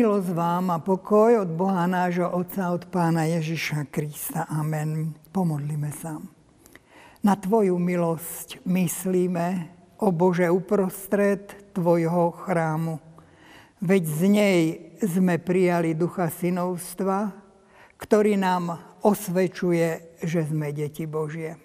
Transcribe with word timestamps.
Milosť 0.00 0.32
vám 0.32 0.72
a 0.72 0.80
pokoj 0.80 1.44
od 1.44 1.50
Boha 1.60 1.84
nášho 1.84 2.24
Otca, 2.32 2.72
od 2.72 2.88
Pána 2.88 3.28
Ježiša 3.36 3.92
Krista. 3.92 4.48
Amen. 4.48 5.12
Pomodlíme 5.28 5.92
sa. 5.92 6.16
Na 7.20 7.36
Tvoju 7.36 7.76
milosť 7.76 8.64
myslíme, 8.64 9.68
o 10.00 10.08
Bože, 10.08 10.48
uprostred 10.48 11.52
Tvojho 11.76 12.32
chrámu. 12.32 12.96
Veď 13.84 14.02
z 14.08 14.20
nej 14.32 14.60
sme 15.04 15.36
prijali 15.36 15.92
ducha 15.92 16.32
synovstva, 16.32 17.36
ktorý 18.00 18.40
nám 18.40 18.80
osvečuje, 19.04 20.16
že 20.24 20.48
sme 20.48 20.72
deti 20.72 21.04
Božie. 21.04 21.60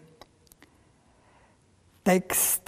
Text, 2.04 2.68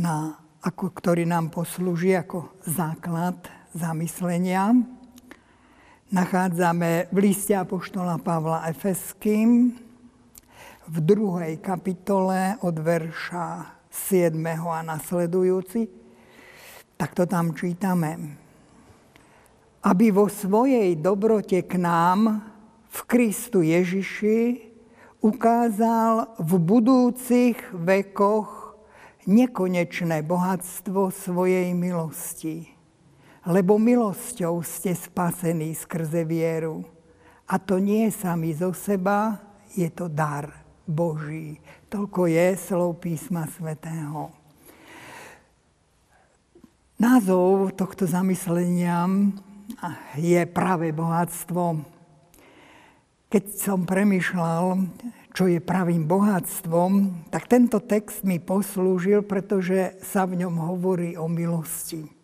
na, 0.00 0.32
ako, 0.64 0.96
ktorý 0.96 1.28
nám 1.28 1.52
poslúži 1.52 2.16
ako 2.16 2.56
základ 2.64 3.59
zamyslenia, 3.74 4.74
nachádzame 6.10 7.10
v 7.12 7.16
liste 7.18 7.54
Apoštola 7.54 8.18
Pavla 8.18 8.66
Efeským 8.70 9.74
v 10.90 10.96
druhej 10.98 11.58
kapitole 11.62 12.58
od 12.66 12.76
verša 12.78 13.78
7. 13.90 14.34
a 14.66 14.80
nasledujúci 14.82 16.00
tak 17.00 17.16
to 17.16 17.24
tam 17.24 17.56
čítame. 17.56 18.36
Aby 19.80 20.12
vo 20.12 20.28
svojej 20.28 20.92
dobrote 21.00 21.64
k 21.64 21.80
nám 21.80 22.44
v 22.92 22.98
Kristu 23.08 23.64
Ježiši 23.64 24.68
ukázal 25.24 26.36
v 26.36 26.52
budúcich 26.60 27.56
vekoch 27.72 28.76
nekonečné 29.24 30.20
bohatstvo 30.20 31.08
svojej 31.08 31.72
milosti. 31.72 32.68
Lebo 33.48 33.80
milosťou 33.80 34.60
ste 34.60 34.92
spasení 34.92 35.72
skrze 35.72 36.28
vieru. 36.28 36.84
A 37.48 37.56
to 37.56 37.80
nie 37.80 38.12
sami 38.12 38.52
zo 38.52 38.76
seba, 38.76 39.40
je 39.72 39.88
to 39.88 40.12
dar 40.12 40.52
Boží. 40.84 41.56
Toľko 41.88 42.28
je 42.28 42.46
slov 42.60 43.00
písma 43.00 43.48
svätého. 43.48 44.28
Názov 47.00 47.72
tohto 47.80 48.04
zamyslenia 48.04 49.08
je 50.20 50.44
práve 50.44 50.92
bohatstvo. 50.92 51.80
Keď 53.32 53.44
som 53.56 53.88
premyšľal, 53.88 54.84
čo 55.32 55.48
je 55.48 55.64
pravým 55.64 56.04
bohatstvom, 56.04 57.24
tak 57.32 57.48
tento 57.48 57.80
text 57.80 58.20
mi 58.26 58.36
poslúžil, 58.36 59.24
pretože 59.24 59.96
sa 60.04 60.28
v 60.28 60.44
ňom 60.44 60.60
hovorí 60.60 61.16
o 61.16 61.24
milosti. 61.24 62.19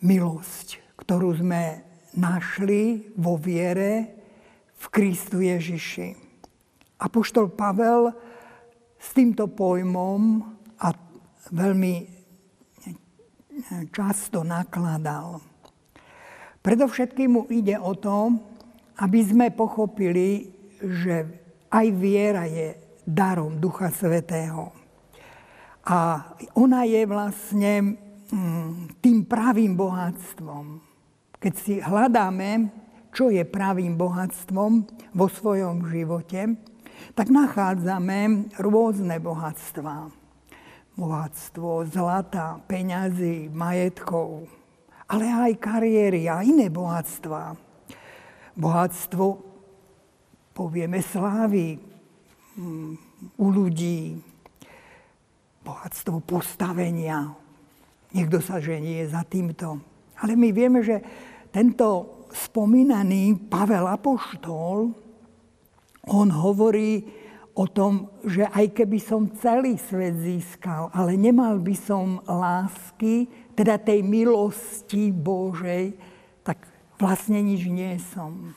Milosť, 0.00 0.96
ktorú 0.96 1.36
sme 1.36 1.84
našli 2.16 3.12
vo 3.20 3.36
viere 3.36 4.16
v 4.80 4.84
Kristu 4.88 5.44
Ježiši. 5.44 6.16
Apoštol 7.04 7.52
Pavel 7.52 8.08
s 8.96 9.12
týmto 9.12 9.44
pojmom 9.52 10.40
a 10.80 10.88
veľmi 11.52 11.94
často 13.92 14.40
nakladal. 14.40 15.44
Predovšetkým 16.64 17.30
mu 17.36 17.42
ide 17.52 17.76
o 17.76 17.92
to, 17.92 18.40
aby 19.04 19.20
sme 19.20 19.52
pochopili, 19.52 20.48
že 20.80 21.28
aj 21.68 21.86
viera 21.92 22.48
je 22.48 22.72
darom 23.04 23.60
Ducha 23.60 23.92
Svetého. 23.92 24.72
A 25.84 26.24
ona 26.56 26.88
je 26.88 27.04
vlastne 27.04 27.72
tým 29.02 29.18
pravým 29.26 29.74
bohatstvom. 29.74 30.78
Keď 31.40 31.54
si 31.58 31.74
hľadáme, 31.82 32.70
čo 33.10 33.28
je 33.30 33.42
pravým 33.42 33.98
bohatstvom 33.98 34.86
vo 35.18 35.26
svojom 35.26 35.82
živote, 35.90 36.54
tak 37.18 37.26
nachádzame 37.32 38.52
rôzne 38.62 39.18
bohatstvá 39.18 40.20
bohatstvo 41.00 41.88
zlata, 41.88 42.60
peňazí, 42.68 43.48
majetkov, 43.48 44.44
ale 45.08 45.24
aj 45.32 45.52
kariéry 45.56 46.28
a 46.28 46.44
iné 46.44 46.68
bohatstva. 46.68 47.56
Bohatstvo, 48.60 49.24
povieme, 50.52 51.00
slávy 51.00 51.80
mm, 52.60 52.92
u 53.40 53.46
ľudí, 53.48 54.20
bohatstvo 55.64 56.20
postavenia. 56.20 57.32
Niekto 58.10 58.42
sa 58.42 58.58
ženie 58.58 59.06
za 59.06 59.22
týmto. 59.22 59.78
Ale 60.18 60.34
my 60.34 60.50
vieme, 60.50 60.82
že 60.82 60.98
tento 61.54 62.20
spomínaný 62.30 63.50
Pavel 63.50 63.86
Apoštol, 63.86 64.94
on 66.10 66.28
hovorí 66.30 67.06
o 67.54 67.66
tom, 67.66 68.08
že 68.24 68.46
aj 68.46 68.72
keby 68.72 68.98
som 69.02 69.30
celý 69.36 69.76
svet 69.76 70.16
získal, 70.16 70.88
ale 70.94 71.18
nemal 71.18 71.58
by 71.58 71.74
som 71.74 72.22
lásky, 72.24 73.26
teda 73.52 73.76
tej 73.76 74.00
milosti 74.06 75.10
Božej, 75.12 75.92
tak 76.46 76.64
vlastne 76.96 77.42
nič 77.42 77.66
nie 77.68 77.98
som. 78.00 78.54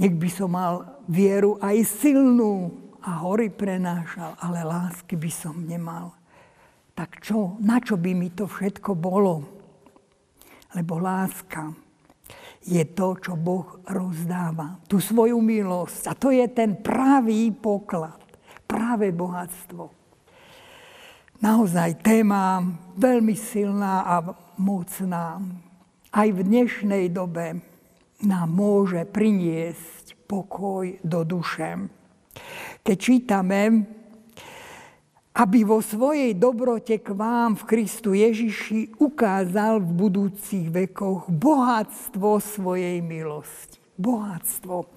Nech 0.00 0.16
by 0.16 0.30
som 0.32 0.56
mal 0.56 1.02
vieru 1.04 1.60
aj 1.60 1.84
silnú 1.84 2.72
a 3.04 3.20
hory 3.20 3.52
prenášal, 3.52 4.32
ale 4.40 4.64
lásky 4.64 5.18
by 5.18 5.28
som 5.28 5.60
nemal. 5.60 6.19
Tak 7.00 7.24
čo, 7.24 7.56
na 7.64 7.80
čo 7.80 7.96
by 7.96 8.12
mi 8.12 8.28
to 8.28 8.44
všetko 8.44 8.92
bolo? 8.92 9.40
Lebo 10.76 11.00
láska 11.00 11.72
je 12.60 12.84
to, 12.92 13.16
čo 13.16 13.40
Boh 13.40 13.80
rozdáva. 13.88 14.76
Tú 14.84 15.00
svoju 15.00 15.40
milosť. 15.40 16.02
A 16.04 16.12
to 16.12 16.28
je 16.28 16.44
ten 16.52 16.76
pravý 16.76 17.56
poklad. 17.56 18.20
Práve 18.68 19.16
bohatstvo. 19.16 19.88
Naozaj 21.40 22.04
téma 22.04 22.68
veľmi 23.00 23.32
silná 23.32 24.04
a 24.04 24.20
mocná. 24.60 25.40
Aj 26.12 26.28
v 26.28 26.40
dnešnej 26.44 27.08
dobe 27.08 27.64
nám 28.28 28.52
môže 28.52 29.08
priniesť 29.08 30.20
pokoj 30.28 31.00
do 31.00 31.24
duše. 31.24 31.80
Keď 32.84 32.96
čítame 33.00 33.88
aby 35.30 35.62
vo 35.62 35.78
svojej 35.78 36.34
dobrote 36.34 36.98
k 36.98 37.14
vám 37.14 37.54
v 37.54 37.62
Kristu 37.70 38.18
Ježiši 38.18 38.98
ukázal 38.98 39.78
v 39.78 39.90
budúcich 39.94 40.66
vekoch 40.74 41.30
bohatstvo 41.30 42.42
svojej 42.42 42.98
milosti. 42.98 43.78
Bohatstvo. 43.94 44.90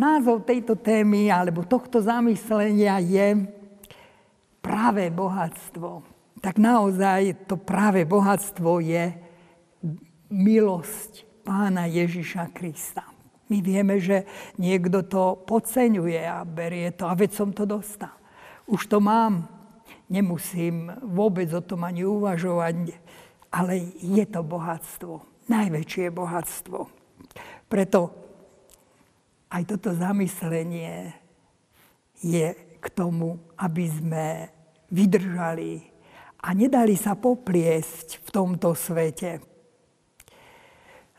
Názov 0.00 0.48
tejto 0.48 0.80
témy 0.80 1.28
alebo 1.28 1.68
tohto 1.68 2.00
zamyslenia 2.00 2.96
je 3.04 3.28
práve 4.64 5.12
bohatstvo. 5.12 6.00
Tak 6.40 6.56
naozaj 6.56 7.44
to 7.44 7.60
práve 7.60 8.08
bohatstvo 8.08 8.80
je 8.80 9.12
milosť 10.32 11.44
pána 11.44 11.84
Ježiša 11.84 12.48
Krista. 12.56 13.04
My 13.52 13.60
vieme, 13.60 14.00
že 14.00 14.24
niekto 14.56 15.04
to 15.04 15.36
podceňuje 15.44 16.24
a 16.24 16.40
berie 16.48 16.88
to, 16.96 17.04
a 17.04 17.12
veď 17.12 17.30
som 17.36 17.52
to 17.52 17.68
dostal. 17.68 18.21
Už 18.66 18.86
to 18.86 19.02
mám, 19.02 19.48
nemusím 20.06 20.92
vôbec 21.02 21.50
o 21.52 21.62
tom 21.62 21.84
ani 21.84 22.06
uvažovať, 22.06 22.94
ale 23.52 23.92
je 24.00 24.24
to 24.28 24.40
bohatstvo, 24.40 25.20
najväčšie 25.48 26.08
bohatstvo. 26.08 26.88
Preto 27.68 28.12
aj 29.52 29.62
toto 29.68 29.92
zamyslenie 29.92 31.12
je 32.24 32.56
k 32.56 32.86
tomu, 32.96 33.36
aby 33.60 33.84
sme 33.86 34.26
vydržali 34.88 35.84
a 36.42 36.56
nedali 36.56 36.96
sa 36.96 37.14
popliesť 37.14 38.24
v 38.24 38.28
tomto 38.32 38.74
svete. 38.74 39.51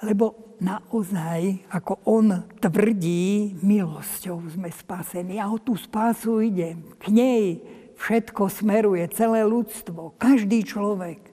Lebo 0.04 0.56
naozaj, 0.60 1.64
ako 1.72 2.04
on 2.04 2.46
tvrdí, 2.60 3.56
milosťou 3.64 4.44
sme 4.52 4.68
spasení. 4.70 5.40
A 5.40 5.48
o 5.48 5.58
tú 5.58 5.80
spásu 5.80 6.44
ide. 6.44 6.76
K 7.00 7.08
nej 7.10 7.64
všetko 7.96 8.52
smeruje, 8.52 9.08
celé 9.16 9.48
ľudstvo, 9.48 10.20
každý 10.20 10.68
človek. 10.68 11.32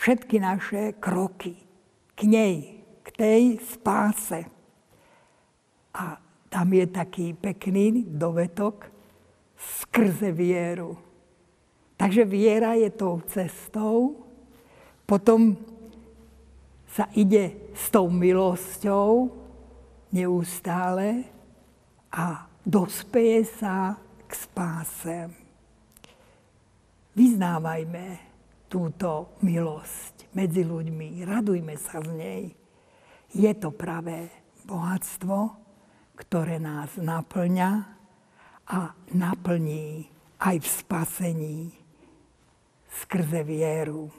Všetky 0.00 0.40
naše 0.40 0.96
kroky 0.96 1.70
k 2.20 2.28
nej, 2.28 2.84
k 3.00 3.08
tej 3.16 3.42
spáse. 3.64 4.44
A 5.96 6.20
tam 6.52 6.68
je 6.68 6.84
taký 6.84 7.32
pekný 7.32 8.04
dovetok 8.04 8.92
skrze 9.56 10.28
vieru. 10.28 11.00
Takže 11.96 12.28
viera 12.28 12.76
je 12.76 12.92
tou 12.92 13.24
cestou, 13.24 14.20
potom 15.08 15.56
sa 16.90 17.06
ide 17.14 17.70
s 17.74 17.88
tou 17.94 18.10
milosťou 18.10 19.30
neustále 20.10 21.22
a 22.10 22.50
dospeje 22.66 23.46
sa 23.46 23.94
k 24.26 24.30
spáse. 24.34 25.18
Vyznávajme 27.14 28.06
túto 28.70 29.38
milosť 29.42 30.30
medzi 30.34 30.62
ľuďmi. 30.62 31.26
Radujme 31.26 31.74
sa 31.78 32.02
z 32.02 32.10
nej. 32.14 32.42
Je 33.34 33.50
to 33.54 33.70
pravé 33.70 34.30
bohatstvo, 34.66 35.54
ktoré 36.18 36.58
nás 36.58 36.94
naplňa 36.98 37.70
a 38.70 38.94
naplní 39.14 40.06
aj 40.38 40.56
v 40.62 40.68
spasení 40.68 41.58
skrze 42.90 43.42
vieru. 43.42 44.10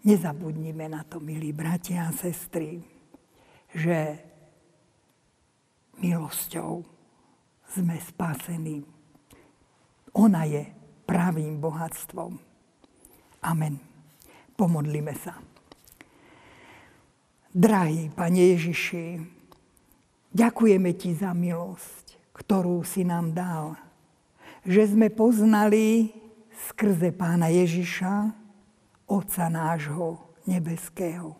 Nezabudnime 0.00 0.88
na 0.88 1.04
to, 1.04 1.20
milí 1.20 1.52
bratia 1.52 2.08
a 2.08 2.16
sestry, 2.16 2.80
že 3.68 4.16
milosťou 6.00 6.80
sme 7.68 8.00
spasení. 8.00 8.80
Ona 10.16 10.48
je 10.48 10.64
pravým 11.04 11.60
bohatstvom. 11.60 12.32
Amen. 13.44 13.76
Pomodlíme 14.56 15.12
sa. 15.20 15.36
Drahý 17.52 18.08
Pane 18.16 18.56
Ježiši, 18.56 19.20
ďakujeme 20.32 20.96
Ti 20.96 21.12
za 21.12 21.36
milosť, 21.36 22.32
ktorú 22.32 22.80
si 22.88 23.04
nám 23.04 23.36
dal. 23.36 23.76
Že 24.64 24.96
sme 24.96 25.08
poznali 25.12 26.08
skrze 26.72 27.12
Pána 27.12 27.52
Ježiša, 27.52 28.39
Otca 29.10 29.50
nášho 29.50 30.38
nebeského. 30.46 31.34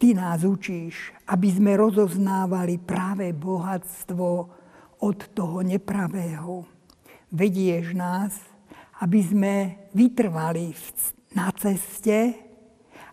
Ty 0.00 0.16
nás 0.16 0.42
učíš, 0.42 1.12
aby 1.28 1.48
sme 1.52 1.76
rozoznávali 1.76 2.80
práve 2.80 3.30
bohatstvo 3.36 4.28
od 5.04 5.18
toho 5.36 5.60
nepravého 5.60 6.66
vedieš 7.32 7.96
nás, 7.96 8.36
aby 9.00 9.20
sme 9.24 9.54
vytrvali 9.96 10.76
na 11.32 11.48
ceste, 11.56 12.36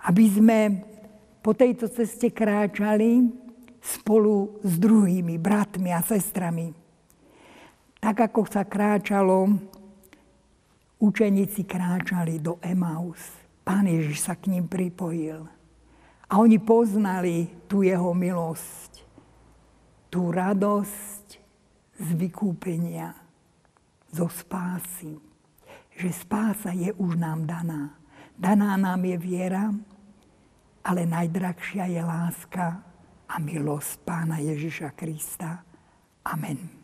aby 0.05 0.25
sme 0.27 0.59
po 1.39 1.55
tejto 1.55 1.87
ceste 1.87 2.29
kráčali 2.35 3.31
spolu 3.79 4.59
s 4.59 4.75
druhými 4.75 5.39
bratmi 5.39 5.95
a 5.95 6.03
sestrami. 6.03 6.75
Tak 7.99 8.31
ako 8.31 8.41
sa 8.47 8.67
kráčalo, 8.67 9.47
učeníci 10.99 11.63
kráčali 11.63 12.37
do 12.37 12.59
Emaus. 12.59 13.19
Pán 13.63 13.87
Ježiš 13.87 14.27
sa 14.27 14.35
k 14.35 14.51
ním 14.51 14.67
pripojil. 14.67 15.47
A 16.29 16.37
oni 16.37 16.61
poznali 16.61 17.49
tú 17.65 17.81
jeho 17.81 18.13
milosť, 18.13 19.01
tú 20.13 20.29
radosť 20.29 21.25
z 21.97 22.07
vykúpenia 22.13 23.17
zo 24.13 24.29
spásy. 24.29 25.17
Že 25.97 26.09
spása 26.13 26.71
je 26.71 26.93
už 26.93 27.17
nám 27.17 27.49
daná. 27.49 27.97
Daná 28.39 28.77
nám 28.79 29.03
je 29.03 29.17
viera, 29.19 29.73
ale 30.85 31.03
najdrahšia 31.03 31.91
je 31.91 32.01
láska 32.01 32.79
a 33.29 33.35
milosť 33.37 33.99
Pána 34.07 34.39
Ježiša 34.39 34.95
Krista. 34.95 35.65
Amen. 36.23 36.78